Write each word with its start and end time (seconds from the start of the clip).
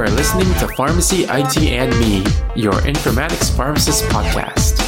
are 0.00 0.08
listening 0.08 0.50
to 0.54 0.66
Pharmacy 0.68 1.24
IT 1.24 1.58
and 1.58 1.90
Me, 2.00 2.24
your 2.56 2.72
informatics 2.72 3.54
pharmacist 3.54 4.04
podcast. 4.04 4.80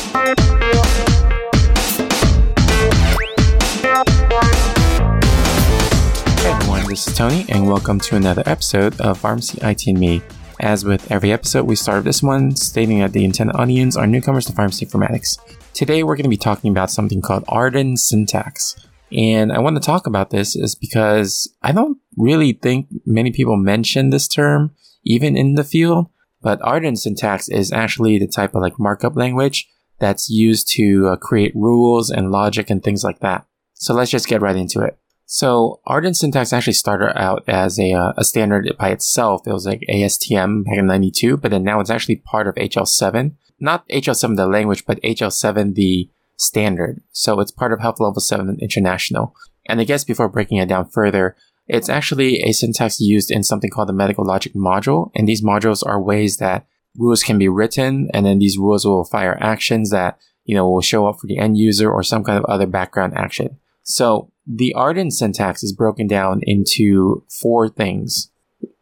Hey 6.39 6.51
everyone, 6.51 6.89
this 6.89 7.07
is 7.07 7.15
Tony, 7.15 7.45
and 7.51 7.67
welcome 7.67 8.01
to 8.01 8.17
another 8.17 8.43
episode 8.47 8.99
of 9.03 9.19
Pharmacy 9.19 9.59
IT 9.61 9.87
and 9.87 10.01
Me. 10.01 10.23
As 10.61 10.83
with 10.83 11.13
every 11.13 11.31
episode, 11.31 11.67
we 11.67 11.77
start 11.77 12.05
this 12.05 12.23
one 12.23 12.57
stating 12.57 13.01
that 13.01 13.13
the 13.13 13.27
intended 13.27 13.57
audience 13.57 13.99
are 13.99 14.07
newcomers 14.07 14.47
to 14.47 14.53
pharmacy 14.53 14.87
informatics. 14.87 15.37
Today, 15.75 16.05
we're 16.05 16.17
going 16.17 16.25
to 16.25 16.31
be 16.31 16.39
talking 16.39 16.71
about 16.71 16.91
something 16.91 17.21
called 17.21 17.45
Arden 17.49 17.99
syntax. 17.99 18.77
And 19.13 19.53
I 19.53 19.59
want 19.59 19.77
to 19.77 19.83
talk 19.83 20.07
about 20.07 20.31
this 20.31 20.57
is 20.57 20.75
because 20.75 21.55
I 21.63 21.73
don't 21.73 21.99
really 22.17 22.55
think 22.55 22.87
many 23.05 23.31
people 23.31 23.59
mention 23.59 24.09
this 24.09 24.27
term, 24.27 24.75
even 25.05 25.37
in 25.37 25.55
the 25.55 25.65
field. 25.65 26.07
But 26.41 26.61
Arden 26.63 26.97
syntax 26.97 27.49
is 27.49 27.73
actually 27.73 28.19
the 28.19 28.27
type 28.27 28.55
of 28.55 28.63
like 28.63 28.79
markup 28.79 29.17
language 29.17 29.69
that's 30.01 30.29
used 30.29 30.69
to 30.71 31.09
uh, 31.13 31.17
create 31.17 31.55
rules 31.55 32.11
and 32.11 32.33
logic 32.33 32.69
and 32.69 32.83
things 32.83 33.05
like 33.05 33.21
that. 33.21 33.47
So 33.75 33.95
let's 33.95 34.11
just 34.11 34.29
get 34.29 34.43
right 34.43 34.57
into 34.57 34.81
it. 34.81 34.99
So 35.27 35.81
Arden 35.87 36.15
syntax 36.15 36.53
actually 36.53 36.75
started 36.75 37.19
out 37.19 37.45
as 37.49 37.79
a, 37.79 37.93
uh, 37.93 38.13
a 38.19 38.25
standard 38.25 38.71
by 38.79 38.91
itself. 38.91 39.47
It 39.47 39.53
was 39.53 39.65
like 39.65 39.81
ASTM 39.89 40.65
back 40.65 40.77
in 40.77 40.87
92, 40.87 41.39
but 41.39 41.53
then 41.53 41.63
now 41.63 41.81
it's 41.81 41.91
actually 41.91 42.17
part 42.17 42.47
of 42.47 42.57
HL7. 42.57 43.35
Not 43.59 43.89
HL7 43.89 44.37
the 44.37 44.47
language, 44.47 44.85
but 44.85 45.01
HL7 45.03 45.75
the 45.75 46.11
standard. 46.37 47.01
So 47.13 47.41
it's 47.41 47.53
part 47.53 47.73
of 47.73 47.81
Health 47.81 48.01
Level 48.01 48.21
7 48.21 48.59
International. 48.61 49.35
And 49.69 49.81
I 49.81 49.85
guess 49.85 50.05
before 50.05 50.29
breaking 50.29 50.59
it 50.59 50.69
down 50.69 50.91
further, 50.91 51.37
it's 51.67 51.89
actually 51.89 52.43
a 52.43 52.53
syntax 52.53 53.01
used 53.01 53.31
in 53.31 53.43
something 53.43 53.71
called 53.71 53.89
the 53.89 53.93
medical 53.93 54.25
logic 54.25 54.55
module. 54.55 55.11
And 55.15 55.29
these 55.29 55.43
modules 55.43 55.87
are 55.87 56.01
ways 56.01 56.39
that 56.39 56.67
rules 56.97 57.23
can 57.23 57.39
be 57.39 57.49
written, 57.49 58.11
and 58.13 58.27
then 58.27 58.39
these 58.39 58.59
rules 58.59 58.85
will 58.85 59.05
fire 59.05 59.39
actions 59.41 59.91
that, 59.91 60.19
you 60.45 60.55
know, 60.55 60.69
will 60.69 60.83
show 60.83 61.07
up 61.07 61.21
for 61.21 61.27
the 61.27 61.39
end 61.39 61.57
user 61.57 61.91
or 61.91 62.03
some 62.03 62.25
kind 62.25 62.39
of 62.39 62.45
other 62.45 62.67
background 62.67 63.15
action. 63.17 63.59
So 63.83 64.31
the 64.47 64.75
Arden 64.75 65.11
syntax 65.11 65.63
is 65.63 65.73
broken 65.73 66.07
down 66.07 66.41
into 66.43 67.25
four 67.29 67.69
things. 67.69 68.31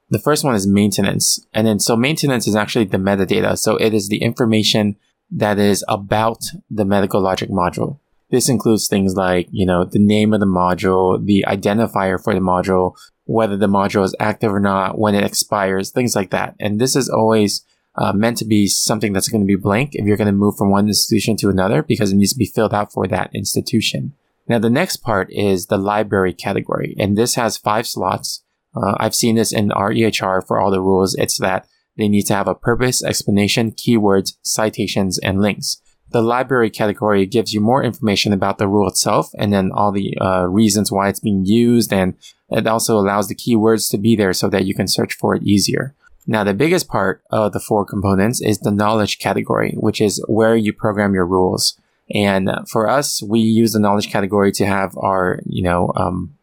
The 0.09 0.19
first 0.19 0.43
one 0.43 0.55
is 0.55 0.67
maintenance. 0.67 1.39
And 1.55 1.67
then, 1.67 1.79
so 1.79 1.97
maintenance 1.97 2.49
is 2.49 2.57
actually 2.57 2.87
the 2.87 2.99
metadata. 2.99 3.57
So 3.57 3.77
it 3.77 3.95
is 3.95 4.09
the 4.09 4.23
information 4.23 4.97
that 5.31 5.59
is 5.59 5.85
about 5.87 6.43
the 6.69 6.85
medical 6.85 7.21
logic 7.21 7.51
module. 7.51 7.99
This 8.31 8.49
includes 8.49 8.87
things 8.87 9.15
like, 9.15 9.49
you 9.51 9.67
know, 9.67 9.85
the 9.85 9.99
name 9.99 10.33
of 10.33 10.41
the 10.41 10.47
module, 10.47 11.25
the 11.25 11.45
identifier 11.49 12.23
for 12.23 12.33
the 12.33 12.41
module, 12.41 12.97
whether 13.25 13.57
the 13.57 13.67
module 13.67 14.05
is 14.05 14.15
active 14.21 14.53
or 14.53 14.61
not, 14.61 14.99
when 14.99 15.15
it 15.15 15.25
expires, 15.25 15.91
things 15.91 16.15
like 16.15 16.31
that. 16.31 16.55
And 16.61 16.81
this 16.81 16.95
is 16.95 17.09
always 17.09 17.65
uh, 17.97 18.13
meant 18.13 18.39
to 18.39 18.45
be 18.45 18.67
something 18.67 19.13
that's 19.13 19.29
going 19.29 19.41
to 19.41 19.47
be 19.47 19.57
blank 19.57 19.91
if 19.95 20.07
you're 20.07 20.17
going 20.17 20.27
to 20.27 20.33
move 20.33 20.57
from 20.57 20.71
one 20.71 20.87
institution 20.87 21.37
to 21.37 21.49
another 21.49 21.83
because 21.83 22.13
it 22.13 22.17
needs 22.17 22.33
to 22.33 22.39
be 22.39 22.47
filled 22.47 22.75
out 22.75 22.93
for 22.93 23.07
that 23.09 23.31
institution. 23.35 24.15
Now, 24.49 24.59
the 24.59 24.71
next 24.71 24.99
part 24.99 25.29
is 25.31 25.67
the 25.67 25.79
library 25.79 26.33
category, 26.33 26.97
and 26.99 27.17
this 27.17 27.35
has 27.35 27.57
five 27.57 27.87
slots. 27.87 28.43
Uh, 28.75 28.95
I've 28.99 29.15
seen 29.15 29.37
this 29.37 29.53
in 29.53 29.71
our 29.73 29.93
EHR 29.93 30.47
for 30.47 30.61
all 30.61 30.71
the 30.71 30.81
rules. 30.81 31.15
It's 31.15 31.39
that 31.39 31.67
they 31.97 32.09
need 32.09 32.27
to 32.27 32.35
have 32.35 32.49
a 32.49 32.55
purpose, 32.55 33.05
explanation, 33.05 33.73
keywords, 33.73 34.35
citations, 34.43 35.19
and 35.19 35.41
links. 35.41 35.81
The 36.11 36.23
library 36.23 36.71
category 36.71 37.25
gives 37.27 37.53
you 37.53 37.61
more 37.61 37.83
information 37.83 38.33
about 38.33 38.59
the 38.59 38.69
rule 38.69 38.89
itself 38.89 39.31
and 39.39 39.53
then 39.53 39.71
all 39.73 39.93
the 39.93 40.17
uh, 40.21 40.47
reasons 40.49 40.91
why 40.91 41.09
it's 41.09 41.21
being 41.21 41.45
used. 41.45 41.93
And 41.93 42.15
it 42.51 42.67
also 42.67 42.99
allows 42.99 43.29
the 43.29 43.35
keywords 43.35 43.91
to 43.91 43.99
be 43.99 44.17
there 44.17 44.33
so 44.33 44.49
that 44.49 44.65
you 44.65 44.75
can 44.75 44.89
search 44.89 45.15
for 45.15 45.35
it 45.35 45.43
easier. 45.43 45.95
Now, 46.27 46.45
the 46.45 46.55
biggest 46.55 46.89
part 46.89 47.23
of 47.31 47.53
the 47.53 47.61
four 47.61 47.85
components 47.85 48.41
is 48.41 48.59
the 48.59 48.71
knowledge 48.71 49.19
category, 49.19 49.75
which 49.77 50.01
is 50.01 50.23
where 50.29 50.57
you 50.57 50.73
program 50.73 51.15
your 51.15 51.27
rules. 51.27 51.79
And 52.13 52.51
for 52.69 52.89
us, 52.89 53.23
we 53.23 53.41
use 53.41 53.73
the 53.73 53.79
knowledge 53.79 54.11
category 54.11 54.53
to 54.53 54.67
have 54.67 54.97
our, 54.99 55.41
you 55.47 55.63
know, 55.63 55.93
um, 55.97 56.37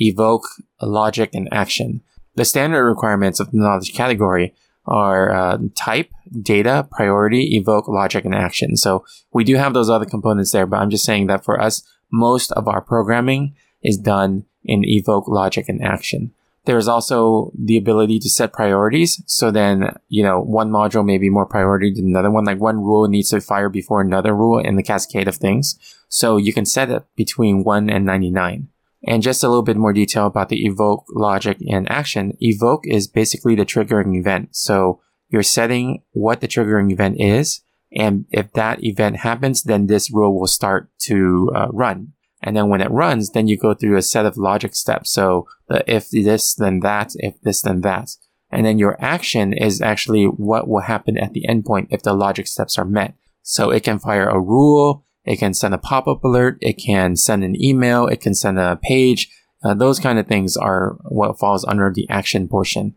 evoke, 0.00 0.44
logic, 0.82 1.30
and 1.34 1.48
action. 1.52 2.02
The 2.34 2.44
standard 2.44 2.84
requirements 2.84 3.38
of 3.40 3.50
the 3.52 3.58
knowledge 3.58 3.94
category 3.94 4.54
are 4.86 5.34
uh, 5.34 5.58
type, 5.74 6.10
data, 6.42 6.86
priority, 6.90 7.56
evoke, 7.56 7.88
logic, 7.88 8.24
and 8.24 8.34
action. 8.34 8.76
So 8.76 9.04
we 9.32 9.44
do 9.44 9.56
have 9.56 9.74
those 9.74 9.90
other 9.90 10.04
components 10.04 10.52
there, 10.52 10.66
but 10.66 10.78
I'm 10.78 10.90
just 10.90 11.04
saying 11.04 11.26
that 11.28 11.44
for 11.44 11.60
us, 11.60 11.82
most 12.10 12.52
of 12.52 12.68
our 12.68 12.80
programming 12.80 13.54
is 13.82 13.96
done 13.96 14.44
in 14.64 14.84
evoke, 14.84 15.28
logic, 15.28 15.68
and 15.68 15.82
action. 15.82 16.32
There's 16.66 16.88
also 16.88 17.52
the 17.58 17.76
ability 17.76 18.18
to 18.20 18.30
set 18.30 18.52
priorities. 18.52 19.22
So 19.26 19.50
then, 19.50 19.96
you 20.08 20.22
know, 20.22 20.40
one 20.40 20.70
module 20.70 21.04
may 21.04 21.18
be 21.18 21.28
more 21.28 21.44
priority 21.44 21.92
than 21.92 22.06
another 22.06 22.30
one. 22.30 22.44
Like 22.44 22.58
one 22.58 22.78
rule 22.78 23.06
needs 23.06 23.30
to 23.30 23.40
fire 23.40 23.68
before 23.68 24.00
another 24.00 24.34
rule 24.34 24.58
in 24.58 24.76
the 24.76 24.82
cascade 24.82 25.28
of 25.28 25.36
things. 25.36 25.78
So 26.08 26.38
you 26.38 26.54
can 26.54 26.64
set 26.64 26.90
it 26.90 27.04
between 27.16 27.64
1 27.64 27.90
and 27.90 28.06
99. 28.06 28.68
And 29.06 29.22
just 29.22 29.44
a 29.44 29.48
little 29.48 29.62
bit 29.62 29.76
more 29.76 29.92
detail 29.92 30.26
about 30.26 30.48
the 30.48 30.64
evoke 30.64 31.04
logic 31.10 31.58
and 31.68 31.90
action. 31.90 32.36
Evoke 32.40 32.86
is 32.86 33.06
basically 33.06 33.54
the 33.54 33.66
triggering 33.66 34.16
event. 34.18 34.56
So 34.56 35.00
you're 35.28 35.42
setting 35.42 36.02
what 36.12 36.40
the 36.40 36.48
triggering 36.48 36.90
event 36.90 37.20
is. 37.20 37.60
And 37.96 38.24
if 38.30 38.52
that 38.54 38.82
event 38.82 39.18
happens, 39.18 39.62
then 39.62 39.86
this 39.86 40.10
rule 40.10 40.38
will 40.38 40.46
start 40.46 40.90
to 41.00 41.52
uh, 41.54 41.68
run. 41.70 42.12
And 42.42 42.56
then 42.56 42.68
when 42.68 42.80
it 42.80 42.90
runs, 42.90 43.30
then 43.30 43.46
you 43.46 43.56
go 43.56 43.74
through 43.74 43.96
a 43.96 44.02
set 44.02 44.26
of 44.26 44.36
logic 44.36 44.74
steps. 44.74 45.10
So 45.10 45.46
the 45.68 45.82
if 45.86 46.10
this, 46.10 46.54
then 46.54 46.80
that, 46.80 47.12
if 47.16 47.40
this, 47.40 47.62
then 47.62 47.80
that. 47.82 48.10
And 48.50 48.66
then 48.66 48.78
your 48.78 48.96
action 49.02 49.52
is 49.52 49.80
actually 49.80 50.24
what 50.24 50.68
will 50.68 50.82
happen 50.82 51.16
at 51.18 51.32
the 51.32 51.44
endpoint 51.48 51.88
if 51.90 52.02
the 52.02 52.12
logic 52.12 52.46
steps 52.46 52.78
are 52.78 52.84
met. 52.84 53.14
So 53.42 53.70
it 53.70 53.82
can 53.82 53.98
fire 53.98 54.28
a 54.28 54.40
rule, 54.40 55.04
it 55.24 55.36
can 55.36 55.54
send 55.54 55.74
a 55.74 55.78
pop-up 55.78 56.22
alert. 56.24 56.58
It 56.60 56.74
can 56.74 57.16
send 57.16 57.44
an 57.44 57.60
email. 57.62 58.06
It 58.06 58.20
can 58.20 58.34
send 58.34 58.58
a 58.58 58.76
page. 58.76 59.30
Uh, 59.62 59.74
those 59.74 59.98
kind 59.98 60.18
of 60.18 60.26
things 60.26 60.56
are 60.56 60.98
what 61.04 61.38
falls 61.38 61.64
under 61.64 61.90
the 61.90 62.08
action 62.10 62.48
portion. 62.48 62.94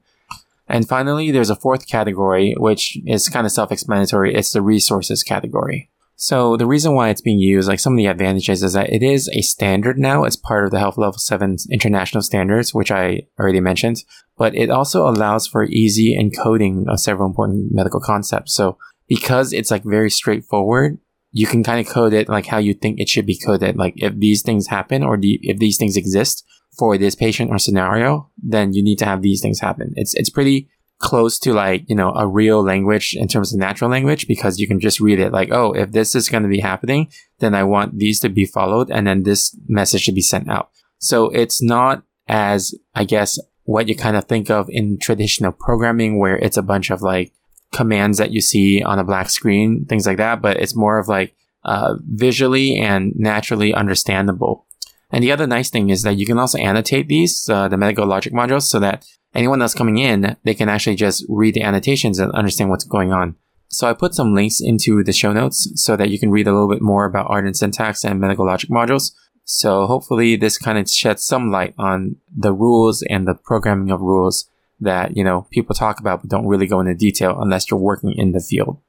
And 0.67 0.87
finally, 0.87 1.31
there's 1.31 1.49
a 1.49 1.55
fourth 1.55 1.87
category, 1.87 2.53
which 2.57 2.97
is 3.05 3.29
kind 3.29 3.45
of 3.45 3.53
self-explanatory. 3.53 4.35
It's 4.35 4.51
the 4.51 4.61
resources 4.61 5.23
category. 5.23 5.89
So 6.19 6.57
the 6.57 6.65
reason 6.65 6.93
why 6.93 7.09
it's 7.09 7.21
being 7.21 7.39
used, 7.39 7.69
like 7.69 7.79
some 7.79 7.93
of 7.93 7.97
the 7.97 8.07
advantages 8.07 8.63
is 8.63 8.73
that 8.73 8.91
it 8.91 9.03
is 9.03 9.29
a 9.29 9.41
standard 9.41 9.99
now. 9.99 10.23
It's 10.23 10.35
part 10.35 10.65
of 10.65 10.71
the 10.71 10.79
Health 10.79 10.97
Level 10.97 11.19
7 11.19 11.57
international 11.71 12.23
standards, 12.23 12.73
which 12.73 12.91
I 12.91 13.27
already 13.39 13.59
mentioned, 13.59 14.03
but 14.35 14.55
it 14.55 14.71
also 14.71 15.07
allows 15.07 15.45
for 15.45 15.65
easy 15.65 16.17
encoding 16.19 16.85
of 16.87 16.99
several 16.99 17.29
important 17.29 17.71
medical 17.71 17.99
concepts. 17.99 18.53
So 18.53 18.79
because 19.07 19.53
it's 19.53 19.69
like 19.69 19.83
very 19.83 20.09
straightforward, 20.09 20.97
you 21.31 21.47
can 21.47 21.63
kind 21.63 21.85
of 21.85 21.91
code 21.91 22.13
it 22.13 22.29
like 22.29 22.45
how 22.45 22.57
you 22.57 22.73
think 22.73 22.99
it 22.99 23.09
should 23.09 23.25
be 23.25 23.37
coded. 23.37 23.75
Like 23.75 23.93
if 23.97 24.17
these 24.17 24.41
things 24.41 24.67
happen 24.67 25.03
or 25.03 25.17
the, 25.17 25.39
if 25.43 25.59
these 25.59 25.77
things 25.77 25.97
exist 25.97 26.45
for 26.77 26.97
this 26.97 27.15
patient 27.15 27.51
or 27.51 27.57
scenario, 27.57 28.29
then 28.41 28.73
you 28.73 28.83
need 28.83 28.99
to 28.99 29.05
have 29.05 29.21
these 29.21 29.41
things 29.41 29.59
happen. 29.59 29.93
It's, 29.95 30.13
it's 30.15 30.29
pretty 30.29 30.69
close 30.99 31.37
to 31.39 31.53
like, 31.53 31.87
you 31.87 31.95
know, 31.95 32.11
a 32.15 32.27
real 32.27 32.63
language 32.63 33.15
in 33.15 33.27
terms 33.27 33.53
of 33.53 33.59
natural 33.59 33.89
language 33.89 34.27
because 34.27 34.59
you 34.59 34.67
can 34.67 34.79
just 34.79 34.99
read 34.99 35.19
it 35.19 35.31
like, 35.31 35.51
oh, 35.51 35.73
if 35.73 35.91
this 35.91 36.15
is 36.15 36.29
going 36.29 36.43
to 36.43 36.49
be 36.49 36.59
happening, 36.59 37.11
then 37.39 37.53
I 37.53 37.63
want 37.63 37.99
these 37.99 38.19
to 38.21 38.29
be 38.29 38.45
followed 38.45 38.89
and 38.89 39.05
then 39.05 39.23
this 39.23 39.55
message 39.67 40.01
should 40.01 40.15
be 40.15 40.21
sent 40.21 40.49
out. 40.49 40.71
So 40.99 41.29
it's 41.29 41.61
not 41.61 42.03
as, 42.27 42.73
I 42.95 43.03
guess, 43.03 43.39
what 43.63 43.87
you 43.87 43.95
kind 43.95 44.15
of 44.15 44.25
think 44.25 44.49
of 44.49 44.69
in 44.69 44.97
traditional 44.97 45.51
programming 45.51 46.19
where 46.19 46.37
it's 46.37 46.57
a 46.57 46.63
bunch 46.63 46.89
of 46.89 47.01
like 47.01 47.33
commands 47.71 48.17
that 48.17 48.31
you 48.31 48.41
see 48.41 48.81
on 48.81 48.99
a 48.99 49.03
black 49.03 49.29
screen, 49.29 49.85
things 49.85 50.05
like 50.05 50.17
that, 50.17 50.41
but 50.41 50.57
it's 50.57 50.75
more 50.75 50.99
of 50.99 51.07
like 51.07 51.35
uh, 51.65 51.95
visually 52.01 52.77
and 52.77 53.13
naturally 53.15 53.73
understandable. 53.73 54.65
And 55.11 55.23
the 55.23 55.31
other 55.31 55.47
nice 55.47 55.69
thing 55.69 55.89
is 55.89 56.01
that 56.03 56.17
you 56.17 56.25
can 56.25 56.37
also 56.37 56.57
annotate 56.57 57.07
these, 57.07 57.47
uh, 57.49 57.67
the 57.67 57.77
medical 57.77 58.05
logic 58.05 58.33
modules, 58.33 58.63
so 58.63 58.79
that 58.79 59.05
anyone 59.33 59.59
that's 59.59 59.73
coming 59.73 59.97
in, 59.97 60.35
they 60.43 60.53
can 60.53 60.69
actually 60.69 60.95
just 60.95 61.25
read 61.29 61.53
the 61.53 61.63
annotations 61.63 62.19
and 62.19 62.31
understand 62.31 62.69
what's 62.69 62.83
going 62.83 63.13
on. 63.13 63.35
So 63.69 63.87
I 63.87 63.93
put 63.93 64.15
some 64.15 64.33
links 64.33 64.61
into 64.61 65.03
the 65.03 65.13
show 65.13 65.33
notes 65.33 65.71
so 65.75 65.95
that 65.97 66.09
you 66.09 66.19
can 66.19 66.31
read 66.31 66.47
a 66.47 66.53
little 66.53 66.69
bit 66.69 66.81
more 66.81 67.05
about 67.05 67.29
Arden 67.29 67.53
syntax 67.53 68.03
and 68.03 68.19
medical 68.19 68.45
logic 68.45 68.69
modules. 68.69 69.11
So 69.43 69.87
hopefully 69.87 70.35
this 70.35 70.57
kind 70.57 70.77
of 70.77 70.89
sheds 70.89 71.23
some 71.23 71.51
light 71.51 71.73
on 71.77 72.17
the 72.35 72.53
rules 72.53 73.01
and 73.09 73.27
the 73.27 73.35
programming 73.35 73.91
of 73.91 74.01
rules 74.01 74.49
that, 74.79 75.17
you 75.17 75.23
know, 75.23 75.47
people 75.51 75.73
talk 75.73 75.99
about 75.99 76.21
but 76.21 76.29
don't 76.29 76.47
really 76.47 76.67
go 76.67 76.79
into 76.79 76.93
detail 76.93 77.37
unless 77.39 77.69
you're 77.69 77.79
working 77.79 78.13
in 78.15 78.31
the 78.31 78.39
field. 78.39 78.79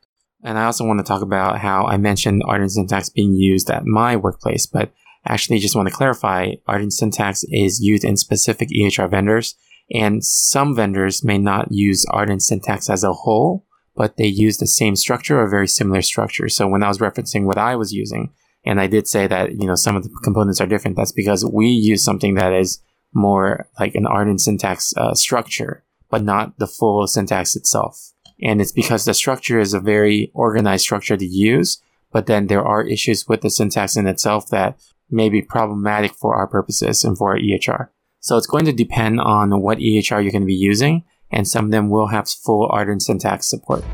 And 0.43 0.59
I 0.59 0.67
also 0.67 0.85
want 0.85 1.01
to 1.01 1.05
talk 1.05 1.23
about 1.23 1.59
how 1.59 1.87
I 1.87 1.97
mentioned 1.97 2.43
Arden 2.47 2.69
syntax 2.69 3.09
being 3.09 3.35
used 3.35 3.71
at 3.71 3.87
my 3.87 4.17
workplace, 4.17 4.67
but 4.67 4.93
actually 5.27 5.59
just 5.59 5.75
want 5.75 5.89
to 5.89 5.95
clarify 5.95 6.53
Arden 6.67 6.91
syntax 6.91 7.45
is 7.51 7.81
used 7.81 8.05
in 8.05 8.17
specific 8.17 8.69
EHR 8.69 9.11
vendors, 9.11 9.57
and 9.93 10.25
some 10.25 10.77
vendors 10.77 11.25
may 11.25 11.39
not 11.39 11.73
use 11.73 12.07
Arden 12.11 12.41
syntax 12.41 12.89
as 12.89 13.03
a 13.03 13.13
whole, 13.13 13.67
but 13.97 14.17
they 14.17 14.27
use 14.27 14.59
the 14.59 14.67
same 14.67 14.95
structure 14.95 15.41
or 15.41 15.49
very 15.49 15.67
similar 15.67 16.03
structure. 16.03 16.49
So 16.49 16.69
when 16.69 16.85
I 16.85 16.89
was 16.89 16.99
referencing 16.99 17.45
what 17.45 17.59
I 17.59 17.75
was 17.75 17.93
using, 17.93 18.33
and 18.65 18.81
I 18.81 18.87
did 18.87 19.09
say 19.09 19.27
that, 19.27 19.53
you 19.53 19.67
know, 19.67 19.75
some 19.75 19.97
of 19.97 20.05
the 20.05 20.11
components 20.23 20.61
are 20.61 20.67
different, 20.67 20.97
that's 20.97 21.13
because 21.13 21.45
we 21.45 21.67
use 21.67 22.05
something 22.05 22.35
that 22.35 22.53
is 22.53 22.81
more 23.13 23.69
like 23.79 23.95
an 23.95 24.07
Arden 24.07 24.39
syntax 24.39 24.95
uh, 24.97 25.15
structure. 25.15 25.85
but 26.11 26.25
not 26.25 26.59
the 26.59 26.67
full 26.67 27.07
syntax 27.07 27.55
itself. 27.55 28.13
And 28.41 28.61
it's 28.61 28.73
because 28.73 29.05
the 29.05 29.13
structure 29.13 29.59
is 29.59 29.75
a 29.75 29.81
very 29.81 30.31
organized 30.33 30.85
structure 30.85 31.17
to 31.17 31.27
use, 31.27 31.83
but 32.13 32.27
then 32.27 32.47
there 32.47 32.65
are 32.65 32.83
issues 32.83 33.29
with 33.29 33.43
the 33.43 33.51
syntax 33.51 33.97
in 33.97 34.07
itself 34.07 34.49
that 34.49 34.79
may 35.11 35.29
be 35.29 35.43
problematic 35.43 36.15
for 36.15 36.35
our 36.35 36.47
purposes 36.47 37.05
and 37.05 37.19
for 37.19 37.33
our 37.33 37.39
EHR. 37.39 37.89
So 38.21 38.37
it's 38.37 38.47
going 38.47 38.65
to 38.67 38.73
depend 38.73 39.21
on 39.21 39.61
what 39.61 39.79
EHR 39.79 40.23
you're 40.23 40.33
going 40.33 40.43
to 40.43 40.47
be 40.47 40.55
using, 40.55 41.05
and 41.31 41.47
some 41.47 41.67
of 41.67 41.71
them 41.71 41.91
will 41.91 42.09
have 42.09 42.29
full 42.29 42.69
Arden 42.71 43.01
syntax 43.01 43.49
support. 43.49 43.85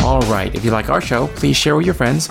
Alright, 0.00 0.54
if 0.54 0.64
you 0.64 0.70
like 0.70 0.88
our 0.88 1.00
show, 1.00 1.26
please 1.28 1.56
share 1.56 1.76
with 1.76 1.86
your 1.86 1.94
friends, 1.94 2.30